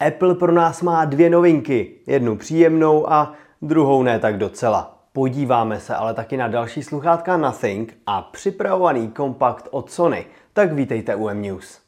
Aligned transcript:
Apple 0.00 0.34
pro 0.34 0.52
nás 0.52 0.82
má 0.82 1.04
dvě 1.04 1.30
novinky, 1.30 1.92
jednu 2.06 2.36
příjemnou 2.36 3.12
a 3.12 3.32
druhou 3.62 4.02
ne 4.02 4.18
tak 4.18 4.38
docela. 4.38 4.98
Podíváme 5.12 5.80
se 5.80 5.94
ale 5.94 6.14
taky 6.14 6.36
na 6.36 6.48
další 6.48 6.82
sluchátka 6.82 7.36
Nothing 7.36 7.96
a 8.06 8.22
připravovaný 8.22 9.08
kompakt 9.08 9.68
od 9.70 9.90
Sony. 9.90 10.26
Tak 10.52 10.72
vítejte 10.72 11.14
u 11.14 11.28
M-News. 11.28 11.80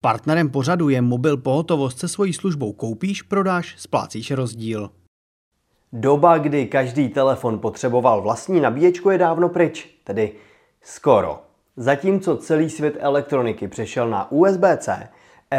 Partnerem 0.00 0.50
pořadu 0.50 0.88
je 0.88 1.02
mobil 1.02 1.36
pohotovost 1.36 1.98
se 1.98 2.08
svojí 2.08 2.32
službou 2.32 2.72
koupíš, 2.72 3.22
prodáš, 3.22 3.74
splácíš 3.78 4.30
rozdíl. 4.30 4.90
Doba, 5.92 6.38
kdy 6.38 6.66
každý 6.66 7.08
telefon 7.08 7.58
potřeboval 7.58 8.22
vlastní 8.22 8.60
nabíječku 8.60 9.10
je 9.10 9.18
dávno 9.18 9.48
pryč, 9.48 9.88
tedy 10.04 10.32
skoro. 10.82 11.51
Zatímco 11.76 12.36
celý 12.36 12.70
svět 12.70 12.96
elektroniky 13.00 13.68
přešel 13.68 14.08
na 14.08 14.32
USB-C, 14.32 15.08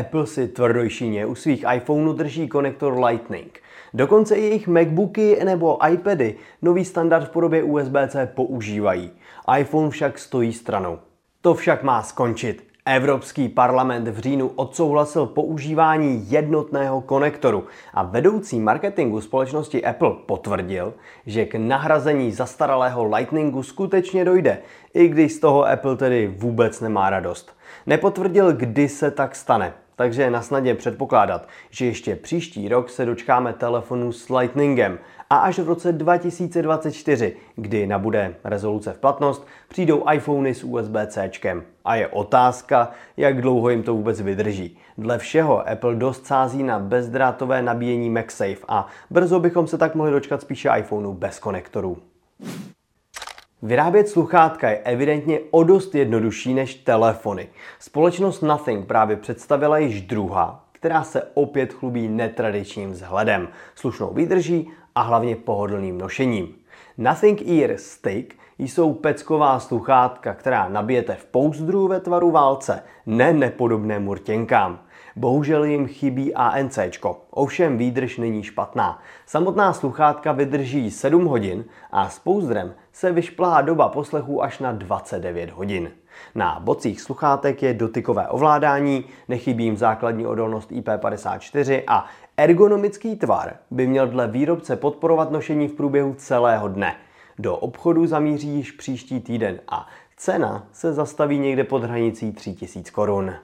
Apple 0.00 0.26
si 0.26 0.48
tvrdojšíně 0.48 1.26
u 1.26 1.34
svých 1.34 1.64
iPhoneů 1.74 2.12
drží 2.12 2.48
konektor 2.48 3.04
Lightning. 3.04 3.60
Dokonce 3.94 4.36
i 4.36 4.42
jejich 4.42 4.68
MacBooky 4.68 5.44
nebo 5.44 5.78
iPady 5.88 6.36
nový 6.62 6.84
standard 6.84 7.24
v 7.24 7.30
podobě 7.30 7.62
USB-C 7.62 8.26
používají. 8.26 9.10
iPhone 9.58 9.90
však 9.90 10.18
stojí 10.18 10.52
stranou. 10.52 10.98
To 11.40 11.54
však 11.54 11.82
má 11.82 12.02
skončit. 12.02 12.71
Evropský 12.86 13.48
parlament 13.48 14.08
v 14.08 14.18
říjnu 14.18 14.48
odsouhlasil 14.56 15.26
používání 15.26 16.30
jednotného 16.30 17.00
konektoru 17.00 17.64
a 17.94 18.02
vedoucí 18.02 18.60
marketingu 18.60 19.20
společnosti 19.20 19.84
Apple 19.84 20.10
potvrdil, 20.26 20.94
že 21.26 21.44
k 21.44 21.54
nahrazení 21.54 22.32
zastaralého 22.32 23.04
Lightningu 23.04 23.62
skutečně 23.62 24.24
dojde, 24.24 24.58
i 24.94 25.08
když 25.08 25.32
z 25.32 25.38
toho 25.38 25.66
Apple 25.66 25.96
tedy 25.96 26.34
vůbec 26.38 26.80
nemá 26.80 27.10
radost. 27.10 27.56
Nepotvrdil, 27.86 28.52
kdy 28.52 28.88
se 28.88 29.10
tak 29.10 29.36
stane 29.36 29.72
takže 29.96 30.22
je 30.22 30.30
na 30.30 30.42
snadě 30.42 30.74
předpokládat, 30.74 31.48
že 31.70 31.86
ještě 31.86 32.16
příští 32.16 32.68
rok 32.68 32.90
se 32.90 33.06
dočkáme 33.06 33.52
telefonu 33.52 34.12
s 34.12 34.28
Lightningem 34.28 34.98
a 35.30 35.36
až 35.36 35.58
v 35.58 35.68
roce 35.68 35.92
2024, 35.92 37.36
kdy 37.56 37.86
nabude 37.86 38.34
rezoluce 38.44 38.92
v 38.92 38.98
platnost, 38.98 39.46
přijdou 39.68 40.04
iPhony 40.12 40.54
s 40.54 40.64
USB-C. 40.64 41.30
A 41.84 41.94
je 41.94 42.08
otázka, 42.08 42.90
jak 43.16 43.40
dlouho 43.40 43.70
jim 43.70 43.82
to 43.82 43.94
vůbec 43.94 44.20
vydrží. 44.20 44.78
Dle 44.98 45.18
všeho 45.18 45.68
Apple 45.68 45.94
dost 45.94 46.26
sází 46.26 46.62
na 46.62 46.78
bezdrátové 46.78 47.62
nabíjení 47.62 48.10
MagSafe 48.10 48.64
a 48.68 48.86
brzo 49.10 49.40
bychom 49.40 49.66
se 49.66 49.78
tak 49.78 49.94
mohli 49.94 50.12
dočkat 50.12 50.40
spíše 50.40 50.70
iPhoneu 50.78 51.12
bez 51.12 51.38
konektorů. 51.38 52.11
Vyrábět 53.64 54.08
sluchátka 54.08 54.70
je 54.70 54.76
evidentně 54.76 55.40
o 55.50 55.64
dost 55.64 55.94
jednodušší 55.94 56.54
než 56.54 56.74
telefony. 56.74 57.48
Společnost 57.78 58.40
Nothing 58.40 58.86
právě 58.86 59.16
představila 59.16 59.78
již 59.78 60.02
druhá, 60.02 60.64
která 60.72 61.04
se 61.04 61.22
opět 61.34 61.72
chlubí 61.72 62.08
netradičním 62.08 62.92
vzhledem, 62.92 63.48
slušnou 63.74 64.14
výdrží 64.14 64.70
a 64.94 65.02
hlavně 65.02 65.36
pohodlným 65.36 65.98
nošením. 65.98 66.54
Nothing 66.98 67.48
Ear 67.48 67.76
Stick 67.76 68.34
jsou 68.62 68.94
pecková 68.94 69.60
sluchátka, 69.60 70.34
která 70.34 70.68
nabijete 70.68 71.14
v 71.14 71.24
pouzdru 71.24 71.88
ve 71.88 72.00
tvaru 72.00 72.30
válce, 72.30 72.82
ne 73.06 73.32
nepodobnému 73.32 74.14
rtěnkám. 74.14 74.78
Bohužel 75.16 75.64
jim 75.64 75.86
chybí 75.86 76.34
ANC, 76.34 76.78
ovšem 77.30 77.78
výdrž 77.78 78.18
není 78.18 78.42
špatná. 78.42 79.02
Samotná 79.26 79.72
sluchátka 79.72 80.32
vydrží 80.32 80.90
7 80.90 81.24
hodin 81.24 81.64
a 81.90 82.08
s 82.08 82.18
pouzdrem 82.18 82.74
se 82.92 83.12
vyšplá 83.12 83.60
doba 83.60 83.88
poslechu 83.88 84.42
až 84.42 84.58
na 84.58 84.72
29 84.72 85.50
hodin. 85.50 85.90
Na 86.34 86.60
bocích 86.60 87.00
sluchátek 87.00 87.62
je 87.62 87.74
dotykové 87.74 88.28
ovládání, 88.28 89.04
nechybí 89.28 89.64
jim 89.64 89.76
základní 89.76 90.26
odolnost 90.26 90.70
IP54 90.70 91.82
a 91.86 92.06
ergonomický 92.36 93.16
tvar 93.16 93.56
by 93.70 93.86
měl 93.86 94.06
dle 94.06 94.28
výrobce 94.28 94.76
podporovat 94.76 95.30
nošení 95.30 95.68
v 95.68 95.72
průběhu 95.72 96.14
celého 96.14 96.68
dne. 96.68 96.96
Do 97.38 97.56
obchodu 97.56 98.06
zamíří 98.06 98.48
již 98.48 98.70
příští 98.70 99.20
týden 99.20 99.60
a 99.68 99.88
cena 100.16 100.66
se 100.72 100.92
zastaví 100.92 101.38
někde 101.38 101.64
pod 101.64 101.84
hranicí 101.84 102.32
3000 102.32 102.90
korun. 102.90 103.34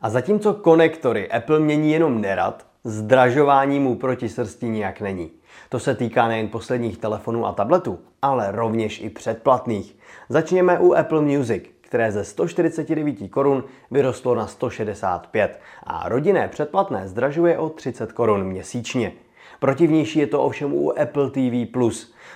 A 0.00 0.10
zatímco 0.10 0.54
konektory 0.54 1.30
Apple 1.30 1.60
mění 1.60 1.92
jenom 1.92 2.20
nerad, 2.20 2.66
zdražování 2.84 3.80
mu 3.80 3.94
proti 3.96 4.28
srsti 4.28 4.68
nijak 4.68 5.00
není. 5.00 5.30
To 5.68 5.78
se 5.78 5.94
týká 5.94 6.28
nejen 6.28 6.48
posledních 6.48 6.98
telefonů 6.98 7.46
a 7.46 7.52
tabletů, 7.52 7.98
ale 8.22 8.52
rovněž 8.52 9.00
i 9.00 9.10
předplatných. 9.10 9.96
Začněme 10.28 10.78
u 10.78 10.94
Apple 10.94 11.20
Music, 11.20 11.64
které 11.80 12.12
ze 12.12 12.24
149 12.24 13.30
korun 13.30 13.64
vyrostlo 13.90 14.34
na 14.34 14.46
165 14.46 15.60
a 15.82 16.08
rodinné 16.08 16.48
předplatné 16.48 17.08
zdražuje 17.08 17.58
o 17.58 17.68
30 17.68 18.12
korun 18.12 18.44
měsíčně. 18.44 19.12
Protivnější 19.60 20.18
je 20.18 20.26
to 20.26 20.42
ovšem 20.42 20.74
u 20.74 20.98
Apple 20.98 21.30
TV+. 21.30 21.66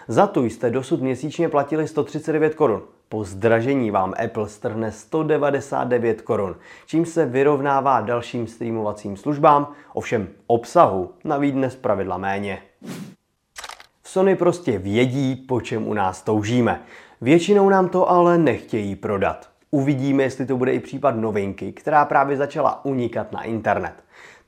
Za 0.09 0.27
tu 0.27 0.45
jste 0.45 0.71
dosud 0.71 1.01
měsíčně 1.01 1.49
platili 1.49 1.89
139 1.89 2.55
korun. 2.55 2.83
Po 3.09 3.25
zdražení 3.25 3.91
vám 3.91 4.15
Apple 4.25 4.49
strhne 4.49 4.93
199 4.93 6.23
korun, 6.23 6.57
čím 6.87 7.07
se 7.07 7.27
vyrovnává 7.27 8.01
dalším 8.01 8.47
streamovacím 8.47 9.17
službám, 9.17 9.73
ovšem 9.93 10.29
obsahu 10.47 11.11
navíc 11.25 11.55
dnes 11.55 11.77
pravidla 11.77 12.19
méně. 12.19 12.63
Sony 14.05 14.37
prostě 14.37 14.79
vědí, 14.79 15.37
po 15.37 15.61
čem 15.61 15.89
u 15.89 15.95
nás 15.95 16.23
toužíme. 16.23 16.83
Většinou 17.21 17.69
nám 17.69 17.89
to 17.89 18.11
ale 18.11 18.39
nechtějí 18.39 18.97
prodat. 18.97 19.49
Uvidíme, 19.71 20.23
jestli 20.23 20.47
to 20.47 20.57
bude 20.57 20.73
i 20.73 20.81
případ 20.81 21.17
novinky, 21.17 21.73
která 21.73 22.05
právě 22.05 22.37
začala 22.37 22.85
unikat 22.85 23.33
na 23.33 23.43
internet. 23.43 23.95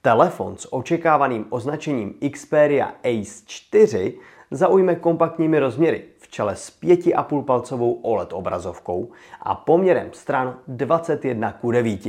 Telefon 0.03 0.57
s 0.57 0.73
očekávaným 0.73 1.47
označením 1.51 2.15
Xperia 2.33 2.95
Ace 3.05 3.43
4 3.47 4.19
zaujme 4.51 4.97
kompaktními 4.97 5.59
rozměry 5.59 6.05
v 6.19 6.29
čele 6.29 6.57
s 6.57 6.81
5,5 6.83 7.45
palcovou 7.45 7.93
OLED 7.93 8.33
obrazovkou 8.33 9.11
a 9.43 9.55
poměrem 9.55 10.09
stran 10.13 10.59
21 10.69 11.53
k 11.53 11.73
9. 11.73 12.01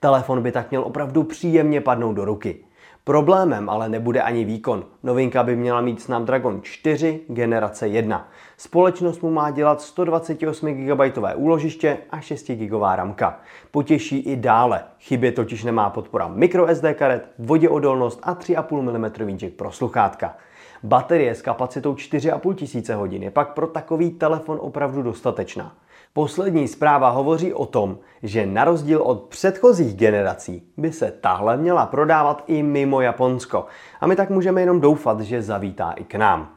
Telefon 0.00 0.42
by 0.42 0.52
tak 0.52 0.70
měl 0.70 0.82
opravdu 0.82 1.22
příjemně 1.22 1.80
padnout 1.80 2.16
do 2.16 2.24
ruky. 2.24 2.64
Problémem 3.10 3.70
ale 3.70 3.88
nebude 3.88 4.22
ani 4.22 4.44
výkon. 4.44 4.84
Novinka 5.02 5.42
by 5.42 5.56
měla 5.56 5.80
mít 5.80 6.02
Snapdragon 6.02 6.62
4 6.62 7.20
generace 7.28 7.88
1. 7.88 8.28
Společnost 8.56 9.22
mu 9.22 9.30
má 9.30 9.50
dělat 9.50 9.80
128 9.80 10.74
GB 10.74 11.00
úložiště 11.34 11.98
a 12.10 12.20
6 12.20 12.50
GB 12.50 12.82
ramka. 12.94 13.40
Potěší 13.70 14.18
i 14.18 14.36
dále. 14.36 14.84
Chybě 15.00 15.32
totiž 15.32 15.64
nemá 15.64 15.90
podpora 15.90 16.28
microSD 16.28 16.84
karet, 16.94 17.28
voděodolnost 17.38 18.20
a 18.22 18.34
3,5 18.34 18.82
mm 18.82 19.38
jack 19.38 19.54
pro 19.54 19.72
sluchátka. 19.72 20.36
Baterie 20.82 21.34
s 21.34 21.42
kapacitou 21.42 21.94
4500 21.94 22.96
hodin 22.96 23.22
je 23.22 23.30
pak 23.30 23.54
pro 23.54 23.66
takový 23.66 24.10
telefon 24.10 24.58
opravdu 24.60 25.02
dostatečná. 25.02 25.76
Poslední 26.12 26.68
zpráva 26.68 27.10
hovoří 27.10 27.54
o 27.54 27.66
tom, 27.66 27.98
že 28.22 28.46
na 28.46 28.64
rozdíl 28.64 29.02
od 29.02 29.22
předchozích 29.22 29.94
generací 29.94 30.62
by 30.76 30.92
se 30.92 31.10
tahle 31.10 31.56
měla 31.56 31.86
prodávat 31.86 32.44
i 32.46 32.62
mimo 32.62 33.00
Japonsko. 33.00 33.66
A 34.00 34.06
my 34.06 34.16
tak 34.16 34.30
můžeme 34.30 34.60
jenom 34.60 34.80
doufat, 34.80 35.20
že 35.20 35.42
zavítá 35.42 35.90
i 35.90 36.04
k 36.04 36.14
nám. 36.14 36.54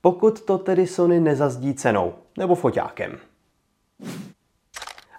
Pokud 0.00 0.40
to 0.40 0.58
tedy 0.58 0.86
Sony 0.86 1.20
nezazdí 1.20 1.74
cenou 1.74 2.12
nebo 2.38 2.54
foťákem. 2.54 3.18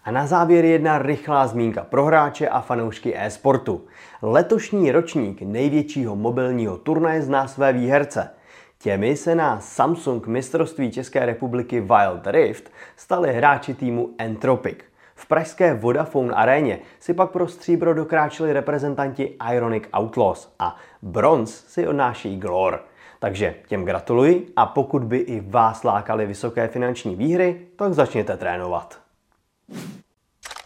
A 0.04 0.12
na 0.12 0.28
závěr 0.28 0.66
jedna 0.66 0.98
rychlá 0.98 1.48
zmínka 1.48 1.84
pro 1.84 2.06
hráče 2.06 2.50
a 2.50 2.62
fanoušky 2.62 3.18
e-sportu. 3.18 3.82
Letošní 4.22 4.92
ročník 4.92 5.42
největšího 5.42 6.16
mobilního 6.16 6.78
turnaje 6.78 7.22
zná 7.22 7.48
své 7.48 7.74
výherce– 7.74 8.30
Těmi 8.82 9.18
se 9.18 9.36
na 9.36 9.60
Samsung 9.60 10.28
mistrovství 10.28 10.92
České 10.92 11.26
republiky 11.26 11.80
Wild 11.80 12.28
Rift 12.28 12.72
stali 12.96 13.34
hráči 13.34 13.74
týmu 13.74 14.10
Entropic. 14.18 14.78
V 15.16 15.26
pražské 15.26 15.74
Vodafone 15.74 16.34
aréně 16.34 16.80
si 17.00 17.14
pak 17.14 17.32
pro 17.32 17.48
stříbro 17.48 17.94
dokráčeli 17.94 18.54
reprezentanti 18.54 19.38
Ironic 19.54 19.84
Outlaws 20.00 20.54
a 20.60 20.76
bronz 21.02 21.66
si 21.68 21.88
odnáší 21.88 22.40
Glor. 22.40 22.84
Takže 23.20 23.56
těm 23.68 23.86
gratuluji 23.86 24.48
a 24.56 24.66
pokud 24.66 25.04
by 25.04 25.18
i 25.18 25.40
vás 25.40 25.84
lákaly 25.84 26.26
vysoké 26.26 26.68
finanční 26.68 27.16
výhry, 27.16 27.68
tak 27.76 27.94
začněte 27.94 28.38
trénovat. 28.38 29.00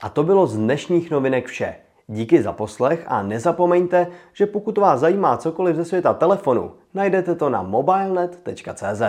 A 0.02 0.10
to 0.10 0.24
bylo 0.24 0.48
z 0.48 0.58
dnešních 0.58 1.12
novinek 1.12 1.48
vše. 1.48 1.76
Díky 2.08 2.44
za 2.44 2.52
poslech 2.52 3.06
a 3.08 3.24
nezapomeňte, 3.24 4.08
že 4.34 4.46
pokud 4.46 4.78
vás 4.78 5.00
zajímá 5.00 5.38
cokoliv 5.38 5.76
ze 5.76 5.86
světa 5.86 6.14
telefonu, 6.14 6.72
najdete 6.94 7.36
to 7.36 7.50
na 7.50 7.62
mobilenet.cz. 7.62 9.02